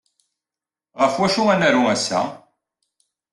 [1.01, 2.21] Ɣef wacu ara naru ass-a?